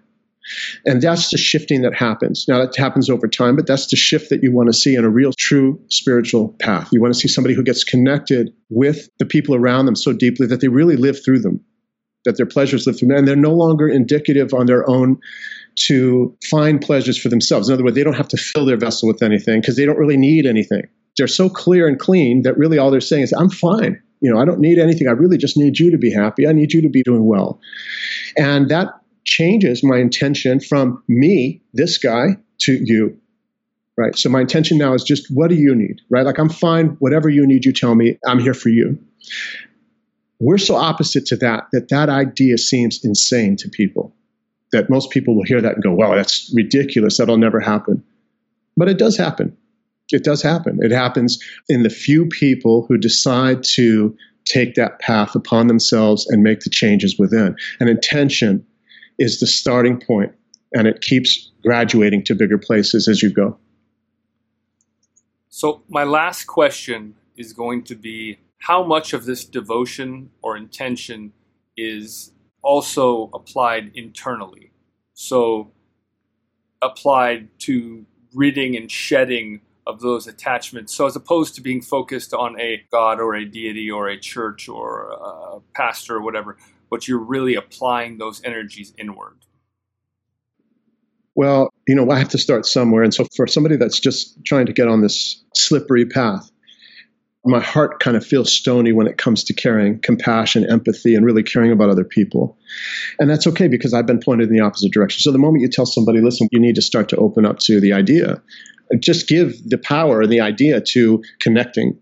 And 0.84 1.00
that's 1.00 1.30
the 1.30 1.36
shifting 1.36 1.82
that 1.82 1.94
happens. 1.94 2.46
Now, 2.48 2.58
that 2.58 2.74
happens 2.74 3.10
over 3.10 3.28
time, 3.28 3.54
but 3.54 3.66
that's 3.66 3.88
the 3.88 3.96
shift 3.96 4.30
that 4.30 4.42
you 4.42 4.50
want 4.50 4.68
to 4.68 4.72
see 4.72 4.96
in 4.96 5.04
a 5.04 5.10
real, 5.10 5.32
true 5.38 5.78
spiritual 5.90 6.56
path. 6.58 6.88
You 6.90 7.00
want 7.00 7.12
to 7.12 7.20
see 7.20 7.28
somebody 7.28 7.54
who 7.54 7.62
gets 7.62 7.84
connected 7.84 8.50
with 8.70 9.08
the 9.18 9.26
people 9.26 9.54
around 9.54 9.84
them 9.86 9.94
so 9.94 10.12
deeply 10.12 10.46
that 10.48 10.60
they 10.60 10.68
really 10.68 10.96
live 10.96 11.22
through 11.22 11.40
them 11.40 11.62
that 12.24 12.36
their 12.36 12.46
pleasures 12.46 12.86
live 12.86 12.98
through 12.98 13.08
them, 13.08 13.16
and 13.16 13.28
they're 13.28 13.36
no 13.36 13.54
longer 13.54 13.88
indicative 13.88 14.52
on 14.52 14.66
their 14.66 14.88
own 14.88 15.18
to 15.76 16.36
find 16.50 16.80
pleasures 16.80 17.16
for 17.16 17.28
themselves. 17.28 17.68
In 17.68 17.74
other 17.74 17.84
words, 17.84 17.94
they 17.94 18.04
don't 18.04 18.16
have 18.16 18.28
to 18.28 18.36
fill 18.36 18.66
their 18.66 18.76
vessel 18.76 19.08
with 19.08 19.22
anything 19.22 19.60
because 19.60 19.76
they 19.76 19.86
don't 19.86 19.98
really 19.98 20.16
need 20.16 20.44
anything. 20.44 20.82
They're 21.18 21.26
so 21.26 21.48
clear 21.48 21.86
and 21.86 21.98
clean 21.98 22.42
that 22.42 22.56
really 22.56 22.78
all 22.78 22.90
they're 22.90 23.00
saying 23.00 23.24
is, 23.24 23.32
I'm 23.32 23.50
fine. 23.50 24.00
You 24.20 24.32
know, 24.32 24.40
I 24.40 24.44
don't 24.44 24.60
need 24.60 24.78
anything. 24.78 25.08
I 25.08 25.12
really 25.12 25.36
just 25.36 25.56
need 25.56 25.78
you 25.78 25.90
to 25.90 25.98
be 25.98 26.12
happy. 26.12 26.46
I 26.46 26.52
need 26.52 26.72
you 26.72 26.82
to 26.82 26.88
be 26.88 27.02
doing 27.02 27.26
well. 27.26 27.60
And 28.36 28.68
that 28.70 28.88
changes 29.24 29.84
my 29.84 29.98
intention 29.98 30.60
from 30.60 31.02
me, 31.06 31.60
this 31.74 31.98
guy, 31.98 32.36
to 32.60 32.72
you. 32.72 33.18
Right. 33.96 34.16
So 34.16 34.28
my 34.28 34.40
intention 34.40 34.78
now 34.78 34.94
is 34.94 35.02
just 35.02 35.26
what 35.28 35.50
do 35.50 35.56
you 35.56 35.74
need? 35.74 36.00
Right. 36.08 36.24
Like 36.24 36.38
I'm 36.38 36.48
fine. 36.48 36.96
Whatever 37.00 37.28
you 37.28 37.46
need, 37.46 37.64
you 37.64 37.72
tell 37.72 37.96
me. 37.96 38.16
I'm 38.26 38.38
here 38.38 38.54
for 38.54 38.68
you. 38.68 38.96
We're 40.38 40.58
so 40.58 40.76
opposite 40.76 41.26
to 41.26 41.36
that 41.38 41.66
that 41.72 41.88
that 41.88 42.08
idea 42.08 42.58
seems 42.58 43.04
insane 43.04 43.56
to 43.56 43.68
people. 43.68 44.14
That 44.70 44.88
most 44.88 45.10
people 45.10 45.34
will 45.34 45.42
hear 45.42 45.60
that 45.60 45.74
and 45.74 45.82
go, 45.82 45.92
"Well, 45.92 46.12
that's 46.12 46.52
ridiculous. 46.54 47.16
That'll 47.16 47.38
never 47.38 47.58
happen." 47.58 48.04
But 48.76 48.88
it 48.88 48.98
does 48.98 49.16
happen. 49.16 49.56
It 50.10 50.24
does 50.24 50.42
happen. 50.42 50.78
It 50.82 50.90
happens 50.90 51.38
in 51.68 51.82
the 51.82 51.90
few 51.90 52.26
people 52.26 52.86
who 52.88 52.96
decide 52.96 53.62
to 53.74 54.16
take 54.44 54.74
that 54.74 54.98
path 55.00 55.34
upon 55.34 55.66
themselves 55.66 56.26
and 56.28 56.42
make 56.42 56.60
the 56.60 56.70
changes 56.70 57.18
within. 57.18 57.54
And 57.80 57.88
intention 57.88 58.66
is 59.18 59.40
the 59.40 59.46
starting 59.46 60.00
point, 60.00 60.32
and 60.72 60.86
it 60.86 61.02
keeps 61.02 61.50
graduating 61.62 62.24
to 62.24 62.34
bigger 62.34 62.58
places 62.58 63.08
as 63.08 63.22
you 63.22 63.30
go. 63.30 63.58
So, 65.48 65.82
my 65.88 66.04
last 66.04 66.44
question 66.44 67.14
is 67.36 67.52
going 67.52 67.82
to 67.84 67.94
be 67.94 68.38
how 68.58 68.84
much 68.84 69.12
of 69.12 69.24
this 69.24 69.44
devotion 69.44 70.30
or 70.42 70.56
intention 70.56 71.32
is 71.76 72.32
also 72.62 73.30
applied 73.34 73.90
internally. 73.94 74.70
So, 75.14 75.72
applied 76.80 77.48
to 77.60 78.06
ridding 78.34 78.76
and 78.76 78.90
shedding 78.90 79.60
of 79.88 80.00
those 80.00 80.26
attachments. 80.26 80.94
So, 80.94 81.06
as 81.06 81.16
opposed 81.16 81.54
to 81.56 81.62
being 81.62 81.80
focused 81.80 82.34
on 82.34 82.60
a 82.60 82.84
God 82.92 83.18
or 83.18 83.34
a 83.34 83.44
deity 83.44 83.90
or 83.90 84.08
a 84.08 84.20
church 84.20 84.68
or 84.68 85.08
a 85.10 85.60
pastor 85.74 86.16
or 86.16 86.22
whatever, 86.22 86.58
but 86.90 87.08
you're 87.08 87.18
really 87.18 87.54
applying 87.54 88.18
those 88.18 88.42
energies 88.44 88.92
inward. 88.98 89.38
Well, 91.34 91.70
you 91.86 91.94
know, 91.94 92.10
I 92.10 92.18
have 92.18 92.28
to 92.30 92.38
start 92.38 92.66
somewhere. 92.66 93.02
And 93.02 93.14
so, 93.14 93.26
for 93.34 93.46
somebody 93.46 93.76
that's 93.76 93.98
just 93.98 94.44
trying 94.44 94.66
to 94.66 94.72
get 94.72 94.88
on 94.88 95.00
this 95.00 95.42
slippery 95.54 96.04
path, 96.04 96.50
my 97.44 97.60
heart 97.60 98.00
kind 98.00 98.16
of 98.16 98.26
feels 98.26 98.52
stony 98.52 98.92
when 98.92 99.06
it 99.06 99.16
comes 99.16 99.42
to 99.44 99.54
caring, 99.54 100.00
compassion, 100.00 100.68
empathy, 100.70 101.14
and 101.14 101.24
really 101.24 101.42
caring 101.42 101.72
about 101.72 101.88
other 101.88 102.04
people. 102.04 102.58
And 103.18 103.30
that's 103.30 103.46
okay 103.46 103.68
because 103.68 103.94
I've 103.94 104.06
been 104.06 104.20
pointed 104.20 104.50
in 104.50 104.56
the 104.56 104.62
opposite 104.62 104.92
direction. 104.92 105.22
So 105.22 105.32
the 105.32 105.38
moment 105.38 105.62
you 105.62 105.68
tell 105.68 105.86
somebody, 105.86 106.20
listen, 106.20 106.48
you 106.52 106.60
need 106.60 106.74
to 106.74 106.82
start 106.82 107.08
to 107.08 107.16
open 107.16 107.46
up 107.46 107.58
to 107.60 107.80
the 107.80 107.92
idea, 107.92 108.42
just 109.00 109.28
give 109.28 109.52
the 109.68 109.78
power 109.78 110.22
and 110.22 110.32
the 110.32 110.40
idea 110.40 110.80
to 110.80 111.22
connecting. 111.40 111.98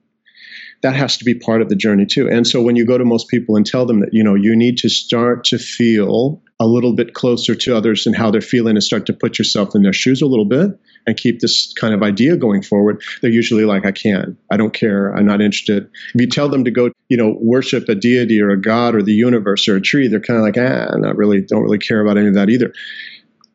That 0.82 0.94
has 0.94 1.16
to 1.16 1.24
be 1.24 1.34
part 1.34 1.62
of 1.62 1.68
the 1.68 1.74
journey 1.74 2.06
too. 2.06 2.28
And 2.28 2.46
so 2.46 2.62
when 2.62 2.76
you 2.76 2.84
go 2.84 2.98
to 2.98 3.04
most 3.04 3.28
people 3.28 3.56
and 3.56 3.64
tell 3.64 3.86
them 3.86 4.00
that, 4.00 4.10
you 4.12 4.22
know, 4.22 4.34
you 4.34 4.54
need 4.54 4.76
to 4.78 4.88
start 4.88 5.42
to 5.44 5.58
feel 5.58 6.42
a 6.60 6.66
little 6.66 6.94
bit 6.94 7.14
closer 7.14 7.54
to 7.54 7.76
others 7.76 8.06
and 8.06 8.16
how 8.16 8.30
they're 8.30 8.40
feeling 8.40 8.76
and 8.76 8.82
start 8.82 9.04
to 9.06 9.12
put 9.12 9.38
yourself 9.38 9.74
in 9.74 9.82
their 9.82 9.92
shoes 9.92 10.22
a 10.22 10.26
little 10.26 10.44
bit 10.44 10.78
and 11.06 11.16
keep 11.16 11.40
this 11.40 11.72
kind 11.74 11.94
of 11.94 12.02
idea 12.02 12.36
going 12.36 12.62
forward, 12.62 13.02
they're 13.20 13.30
usually 13.30 13.64
like, 13.64 13.84
I 13.84 13.92
can't. 13.92 14.36
I 14.50 14.56
don't 14.56 14.72
care. 14.72 15.14
I'm 15.14 15.26
not 15.26 15.40
interested. 15.40 15.88
If 16.14 16.20
you 16.20 16.28
tell 16.28 16.48
them 16.48 16.64
to 16.64 16.70
go, 16.70 16.90
you 17.08 17.16
know, 17.16 17.36
worship 17.40 17.88
a 17.88 17.94
deity 17.94 18.40
or 18.40 18.50
a 18.50 18.60
god 18.60 18.94
or 18.94 19.02
the 19.02 19.12
universe 19.12 19.68
or 19.68 19.76
a 19.76 19.80
tree, 19.80 20.08
they're 20.08 20.20
kind 20.20 20.38
of 20.38 20.44
like, 20.44 20.56
ah, 20.58 20.96
not 20.96 21.16
really, 21.16 21.40
don't 21.40 21.62
really 21.62 21.78
care 21.78 22.00
about 22.00 22.18
any 22.18 22.28
of 22.28 22.34
that 22.34 22.48
either. 22.48 22.72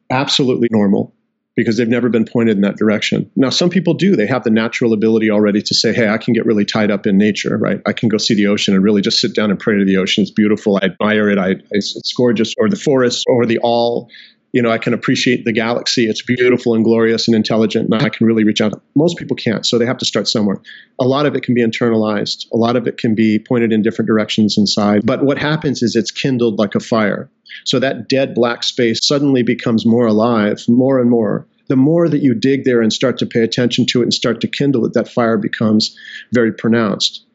Absolutely 0.09 0.67
normal 0.71 1.13
because 1.55 1.77
they've 1.77 1.87
never 1.87 2.09
been 2.09 2.25
pointed 2.25 2.55
in 2.55 2.61
that 2.61 2.77
direction. 2.77 3.29
Now, 3.35 3.49
some 3.49 3.69
people 3.69 3.93
do. 3.93 4.15
They 4.15 4.27
have 4.27 4.43
the 4.43 4.49
natural 4.49 4.93
ability 4.93 5.29
already 5.29 5.61
to 5.61 5.75
say, 5.75 5.93
hey, 5.93 6.07
I 6.07 6.17
can 6.17 6.33
get 6.33 6.45
really 6.45 6.65
tied 6.65 6.91
up 6.91 7.05
in 7.05 7.17
nature, 7.17 7.57
right? 7.57 7.81
I 7.85 7.93
can 7.93 8.09
go 8.09 8.17
see 8.17 8.35
the 8.35 8.47
ocean 8.47 8.73
and 8.73 8.83
really 8.83 9.01
just 9.01 9.19
sit 9.19 9.35
down 9.35 9.51
and 9.51 9.59
pray 9.59 9.77
to 9.77 9.85
the 9.85 9.97
ocean. 9.97 10.21
It's 10.21 10.31
beautiful. 10.31 10.79
I 10.81 10.85
admire 10.85 11.29
it. 11.29 11.37
I, 11.37 11.55
it's 11.71 12.13
gorgeous. 12.13 12.55
Or 12.57 12.69
the 12.69 12.77
forest 12.77 13.25
or 13.27 13.45
the 13.45 13.59
all 13.59 14.09
you 14.53 14.61
know, 14.61 14.69
I 14.69 14.77
can 14.77 14.93
appreciate 14.93 15.45
the 15.45 15.53
galaxy. 15.53 16.07
It's 16.07 16.21
beautiful 16.21 16.73
and 16.73 16.83
glorious 16.83 17.27
and 17.27 17.35
intelligent, 17.35 17.85
and 17.85 18.01
I 18.01 18.09
can 18.09 18.27
really 18.27 18.43
reach 18.43 18.61
out. 18.61 18.81
Most 18.95 19.17
people 19.17 19.35
can't, 19.35 19.65
so 19.65 19.77
they 19.77 19.85
have 19.85 19.97
to 19.99 20.05
start 20.05 20.27
somewhere. 20.27 20.61
A 20.99 21.05
lot 21.05 21.25
of 21.25 21.35
it 21.35 21.43
can 21.43 21.55
be 21.55 21.63
internalized, 21.63 22.45
a 22.51 22.57
lot 22.57 22.75
of 22.75 22.87
it 22.87 22.97
can 22.97 23.15
be 23.15 23.39
pointed 23.39 23.71
in 23.71 23.81
different 23.81 24.07
directions 24.07 24.57
inside. 24.57 25.05
But 25.05 25.23
what 25.23 25.37
happens 25.37 25.81
is 25.81 25.95
it's 25.95 26.11
kindled 26.11 26.59
like 26.59 26.75
a 26.75 26.79
fire. 26.79 27.29
So 27.65 27.79
that 27.79 28.09
dead 28.09 28.33
black 28.33 28.63
space 28.63 28.99
suddenly 29.05 29.43
becomes 29.43 29.85
more 29.85 30.07
alive, 30.07 30.63
more 30.67 30.99
and 30.99 31.09
more. 31.09 31.47
The 31.67 31.75
more 31.75 32.09
that 32.09 32.21
you 32.21 32.33
dig 32.33 32.65
there 32.65 32.81
and 32.81 32.91
start 32.91 33.17
to 33.19 33.25
pay 33.25 33.41
attention 33.41 33.85
to 33.87 34.01
it 34.01 34.03
and 34.03 34.13
start 34.13 34.41
to 34.41 34.47
kindle 34.47 34.85
it, 34.85 34.93
that 34.93 35.07
fire 35.07 35.37
becomes 35.37 35.95
very 36.33 36.51
pronounced. 36.51 37.25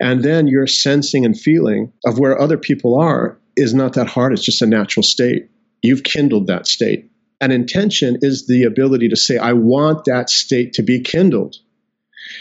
And 0.00 0.22
then 0.22 0.46
your 0.46 0.66
sensing 0.66 1.24
and 1.24 1.38
feeling 1.38 1.92
of 2.04 2.18
where 2.18 2.40
other 2.40 2.58
people 2.58 2.98
are 3.00 3.38
is 3.56 3.74
not 3.74 3.94
that 3.94 4.06
hard. 4.06 4.32
It's 4.32 4.44
just 4.44 4.62
a 4.62 4.66
natural 4.66 5.02
state 5.02 5.48
you've 5.82 6.02
kindled 6.02 6.46
that 6.46 6.66
state. 6.66 7.10
And 7.40 7.52
intention 7.52 8.18
is 8.20 8.46
the 8.46 8.64
ability 8.64 9.08
to 9.10 9.16
say, 9.16 9.38
I 9.38 9.52
want 9.52 10.04
that 10.06 10.28
state 10.28 10.72
to 10.74 10.82
be 10.82 11.00
kindled. 11.00 11.56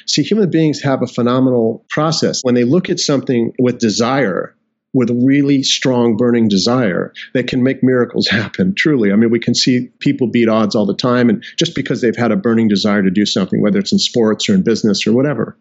See, 0.06 0.24
human 0.24 0.50
beings 0.50 0.82
have 0.82 1.02
a 1.02 1.08
phenomenal 1.08 1.86
process. 1.90 2.42
When 2.44 2.56
they 2.56 2.64
look 2.64 2.90
at 2.90 3.00
something 3.00 3.54
with 3.60 3.78
desire, 3.78 4.56
with 4.94 5.12
really 5.24 5.64
strong 5.64 6.18
burning 6.18 6.48
desire, 6.48 7.14
they 7.34 7.44
can 7.44 7.62
make 7.62 7.84
miracles 7.84 8.28
happen, 8.32 8.74
truly. 8.76 9.12
I 9.12 9.16
mean, 9.16 9.30
we 9.30 9.40
can 9.40 9.54
see 9.54 9.90
people 10.00 10.28
beat 10.28 10.50
odds 10.50 10.76
all 10.76 10.86
the 10.86 10.96
time, 10.96 11.30
and 11.30 11.44
just 11.58 11.76
because 11.76 12.02
they've 12.02 12.16
had 12.16 12.32
a 12.32 12.38
burning 12.38 12.68
desire 12.68 13.04
to 13.04 13.12
do 13.12 13.26
something, 13.26 13.62
whether 13.62 13.80
it's 13.80 13.92
in 13.92 14.00
sports 14.00 14.50
or 14.50 14.56
in 14.56 14.64
business 14.64 15.06
or 15.06 15.14
whatever, 15.14 15.58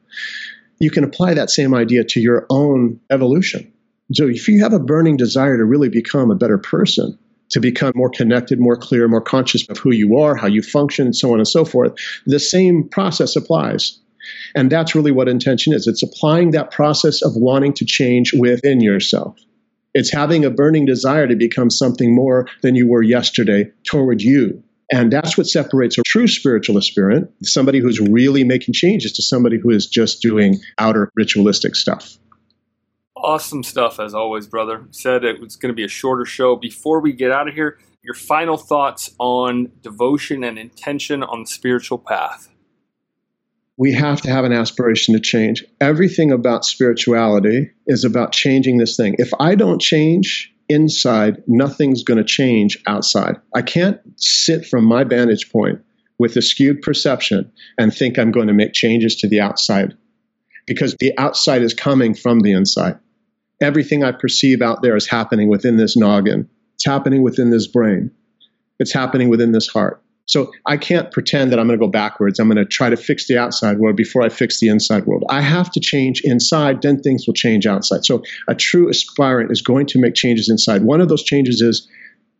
you 0.79 0.91
can 0.91 1.05
apply 1.05 1.35
that 1.35 1.51
same 1.51 1.75
idea 1.75 2.05
to 2.05 2.21
your 2.21 2.47
own 2.51 3.01
evolution. 3.11 3.71
So 4.13 4.29
if 4.29 4.47
you 4.49 4.63
have 4.63 4.73
a 4.73 4.79
burning 4.79 5.17
desire 5.17 5.57
to 5.57 5.65
really 5.65 5.89
become 5.89 6.31
a 6.31 6.37
better 6.37 6.59
person, 6.59 7.19
to 7.51 7.61
become 7.61 7.93
more 7.95 8.11
connected, 8.11 8.61
more 8.61 8.77
clear, 8.77 9.09
more 9.09 9.21
conscious 9.21 9.69
of 9.69 9.79
who 9.79 9.93
you 9.93 10.19
are, 10.19 10.35
how 10.35 10.47
you 10.47 10.63
function, 10.63 11.07
and 11.07 11.17
so 11.17 11.33
on 11.33 11.39
and 11.39 11.49
so 11.49 11.65
forth. 11.65 11.95
The 12.27 12.41
same 12.41 12.89
process 12.89 13.37
applies. 13.37 13.99
And 14.55 14.71
that's 14.71 14.95
really 14.95 15.13
what 15.13 15.29
intention 15.29 15.73
is 15.73 15.87
it's 15.87 16.03
applying 16.03 16.51
that 16.51 16.71
process 16.71 17.23
of 17.23 17.33
wanting 17.37 17.73
to 17.75 17.85
change 17.85 18.33
within 18.35 18.81
yourself. 18.81 19.39
It's 19.95 20.13
having 20.13 20.45
a 20.45 20.51
burning 20.51 20.85
desire 20.85 21.27
to 21.27 21.37
become 21.37 21.71
something 21.71 22.15
more 22.15 22.49
than 22.63 22.75
you 22.75 22.89
were 22.89 23.03
yesterday 23.03 23.71
toward 23.85 24.21
you. 24.21 24.63
And 24.93 25.13
that's 25.13 25.37
what 25.37 25.47
separates 25.47 25.99
a 25.99 26.03
true 26.03 26.29
spiritual 26.29 26.77
aspirant, 26.77 27.31
somebody 27.43 27.81
who's 27.81 27.99
really 27.99 28.45
making 28.45 28.75
changes, 28.75 29.13
to 29.15 29.23
somebody 29.23 29.59
who 29.59 29.71
is 29.71 29.87
just 29.87 30.23
doing 30.23 30.61
outer 30.79 31.11
ritualistic 31.17 31.75
stuff. 31.75 32.19
Awesome 33.17 33.63
stuff 33.63 33.99
as 33.99 34.15
always, 34.15 34.47
brother. 34.47 34.87
Said 34.91 35.25
it 35.25 35.41
was 35.41 35.57
going 35.57 35.73
to 35.73 35.77
be 35.77 35.85
a 35.85 35.89
shorter 35.89 36.27
show. 36.27 36.55
Before 36.55 37.01
we 37.01 37.13
get 37.13 37.31
out 37.31 37.49
of 37.49 37.55
here, 37.55 37.79
your 38.03 38.15
final 38.15 38.57
thoughts 38.57 39.15
on 39.19 39.73
devotion 39.81 40.45
and 40.45 40.59
intention 40.59 41.23
on 41.23 41.41
the 41.41 41.47
spiritual 41.47 41.99
path. 41.99 42.49
We 43.79 43.93
have 43.93 44.23
to 44.23 44.31
have 44.31 44.45
an 44.45 44.53
aspiration 44.53 45.15
to 45.15 45.21
change. 45.21 45.65
Everything 45.81 46.31
about 46.31 46.65
spirituality 46.65 47.71
is 47.87 48.05
about 48.05 48.33
changing 48.33 48.79
this 48.79 48.97
thing. 48.97 49.17
If 49.19 49.33
I 49.41 49.55
don't 49.55 49.81
change 49.81 50.53
inside, 50.69 51.43
nothing's 51.47 52.05
going 52.05 52.19
to 52.19 52.25
change 52.25 52.79
outside. 52.87 53.37
I 53.55 53.63
can't 53.63 53.99
sit 54.17 54.67
from 54.67 54.85
my 54.85 55.05
vantage 55.05 55.51
point 55.51 55.81
with 56.19 56.37
a 56.37 56.43
skewed 56.43 56.83
perception 56.83 57.51
and 57.79 57.95
think 57.95 58.19
I'm 58.19 58.31
going 58.31 58.47
to 58.47 58.55
make 58.55 58.73
changes 58.73 59.17
to 59.17 59.29
the 59.29 59.41
outside 59.41 59.95
because 60.67 60.97
the 60.99 61.17
outside 61.19 61.63
is 61.63 61.75
coming 61.75 62.15
from 62.15 62.41
the 62.41 62.53
inside 62.53 62.99
everything 63.61 64.05
I 64.05 64.13
perceive 64.13 64.63
out 64.63 64.83
there 64.83 64.97
is 64.97 65.09
happening 65.09 65.49
within 65.49 65.77
this 65.77 65.97
noggin. 65.97 66.49
It's 66.75 66.85
happening 66.85 67.23
within 67.23 67.51
this 67.51 67.67
brain. 67.67 68.11
It's 68.79 68.93
happening 68.93 69.29
within 69.29 69.53
this 69.53 69.67
heart. 69.67 70.03
So 70.27 70.53
I 70.67 70.77
can't 70.77 71.13
pretend 71.13 71.53
that 71.53 71.61
I'm 71.61 71.69
going 71.69 71.79
to 71.79 71.85
go 71.85 71.91
backwards. 71.91 72.41
I'm 72.41 72.49
going 72.49 72.57
to 72.57 72.65
try 72.65 72.91
to 72.91 72.97
fix 72.97 73.29
the 73.29 73.39
outside 73.39 73.79
world 73.79 73.97
before 73.97 74.23
I 74.23 74.29
fix 74.29 74.59
the 74.59 74.69
inside 74.69 75.07
world. 75.07 75.25
I 75.31 75.41
have 75.41 75.71
to 75.71 75.81
change 75.81 76.21
inside, 76.25 76.83
then 76.83 77.01
things 77.01 77.27
will 77.27 77.35
change 77.35 77.65
outside. 77.65 78.05
So 78.05 78.23
a 78.49 78.55
true 78.55 78.89
aspirant 78.89 79.53
is 79.53 79.63
going 79.63 79.87
to 79.87 80.01
make 80.01 80.15
changes 80.15 80.49
inside. 80.49 80.83
One 80.83 81.01
of 81.01 81.09
those 81.09 81.23
changes 81.23 81.61
is 81.61 81.89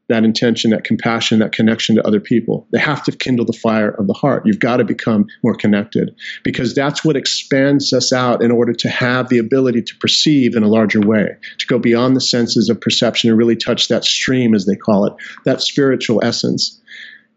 that 0.09 0.25
intention, 0.25 0.71
that 0.71 0.85
compassion, 0.85 1.41
that 1.41 1.53
connection 1.53 1.97
to 1.97 2.07
other 2.07 2.21
people. 2.21 2.67
They 2.71 2.79
have 2.79 3.03
to 3.05 3.13
kindle 3.13 3.45
the 3.45 3.53
fire 3.53 3.91
of 3.91 4.07
the 4.07 4.13
heart. 4.13 4.47
You've 4.47 4.61
got 4.61 4.77
to 4.77 4.85
become 4.85 5.27
more 5.43 5.55
connected 5.55 6.15
because 6.45 6.75
that's 6.75 7.05
what 7.05 7.17
expands 7.17 7.93
us 7.93 8.13
out 8.13 8.43
in 8.43 8.51
order 8.51 8.73
to 8.73 8.89
have 8.89 9.29
the 9.29 9.39
ability 9.39 9.83
to 9.83 9.97
perceive 9.97 10.55
in 10.55 10.63
a 10.63 10.69
larger 10.69 11.01
way, 11.01 11.37
to 11.59 11.67
go 11.67 11.79
beyond 11.79 12.15
the 12.15 12.21
senses 12.21 12.69
of 12.69 12.81
perception 12.81 13.31
and 13.31 13.39
really 13.39 13.57
touch 13.57 13.89
that 13.89 14.05
stream, 14.05 14.55
as 14.55 14.67
they 14.67 14.77
call 14.77 15.07
it, 15.07 15.15
that 15.45 15.61
spiritual 15.61 16.21
essence. 16.23 16.81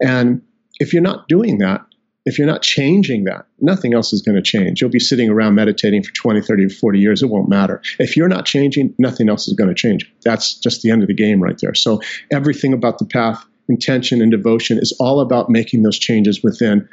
And 0.00 0.42
if 0.78 0.92
you're 0.92 1.02
not 1.02 1.28
doing 1.28 1.58
that, 1.58 1.84
if 2.26 2.38
you're 2.38 2.46
not 2.46 2.62
changing 2.62 3.24
that, 3.24 3.46
nothing 3.60 3.94
else 3.94 4.12
is 4.12 4.22
going 4.22 4.36
to 4.36 4.42
change. 4.42 4.80
You'll 4.80 4.90
be 4.90 4.98
sitting 4.98 5.30
around 5.30 5.54
meditating 5.54 6.02
for 6.02 6.12
20, 6.12 6.42
30, 6.42 6.68
40 6.68 6.98
years. 6.98 7.22
It 7.22 7.30
won't 7.30 7.48
matter. 7.48 7.80
If 7.98 8.16
you're 8.16 8.28
not 8.28 8.44
changing, 8.44 8.94
nothing 8.98 9.28
else 9.28 9.48
is 9.48 9.54
going 9.54 9.68
to 9.68 9.74
change. 9.74 10.10
That's 10.24 10.54
just 10.54 10.82
the 10.82 10.90
end 10.90 11.02
of 11.02 11.08
the 11.08 11.14
game 11.14 11.42
right 11.42 11.58
there. 11.60 11.74
So 11.74 12.00
everything 12.30 12.72
about 12.74 12.98
the 12.98 13.06
path, 13.06 13.44
intention, 13.68 14.20
and 14.20 14.30
devotion 14.30 14.78
is 14.78 14.94
all 15.00 15.20
about 15.20 15.48
making 15.48 15.82
those 15.82 15.98
changes 15.98 16.42
within. 16.42 16.88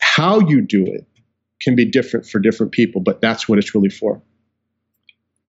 How 0.00 0.40
you 0.40 0.60
do 0.60 0.84
it 0.86 1.06
can 1.60 1.74
be 1.74 1.84
different 1.84 2.26
for 2.26 2.38
different 2.38 2.72
people, 2.72 3.00
but 3.00 3.20
that's 3.20 3.48
what 3.48 3.58
it's 3.58 3.74
really 3.74 3.88
for. 3.88 4.22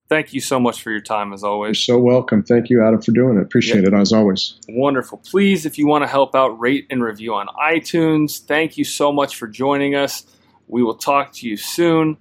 Thank 0.08 0.32
you 0.32 0.40
so 0.40 0.60
much 0.60 0.82
for 0.82 0.90
your 0.90 1.00
time, 1.00 1.32
as 1.32 1.42
always. 1.42 1.88
You're 1.88 1.96
so 1.96 2.00
welcome. 2.00 2.42
Thank 2.42 2.70
you, 2.70 2.82
Adam, 2.82 3.02
for 3.02 3.10
doing 3.12 3.38
it. 3.38 3.42
Appreciate 3.42 3.82
yep. 3.82 3.92
it, 3.92 3.94
as 3.94 4.12
always. 4.12 4.54
Wonderful. 4.68 5.18
Please, 5.18 5.66
if 5.66 5.78
you 5.78 5.86
want 5.86 6.04
to 6.04 6.08
help 6.08 6.34
out, 6.34 6.58
rate 6.60 6.86
and 6.90 7.02
review 7.02 7.34
on 7.34 7.48
iTunes. 7.60 8.40
Thank 8.40 8.78
you 8.78 8.84
so 8.84 9.12
much 9.12 9.36
for 9.36 9.48
joining 9.48 9.96
us. 9.96 10.24
We 10.68 10.82
will 10.82 10.94
talk 10.94 11.32
to 11.34 11.48
you 11.48 11.56
soon. 11.56 12.18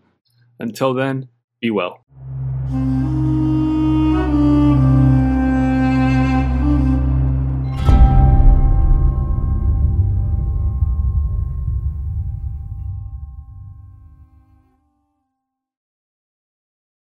Until 0.60 0.94
then, 0.94 1.30
be 1.62 1.70
well. 1.70 2.05